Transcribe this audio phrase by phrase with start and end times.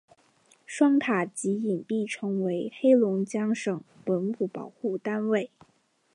[0.65, 5.51] 双塔及影壁成为黑龙江省文物保护单位。